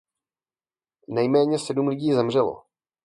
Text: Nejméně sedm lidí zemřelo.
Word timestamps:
Nejméně 1.07 1.59
sedm 1.59 1.87
lidí 1.87 2.13
zemřelo. 2.13 2.63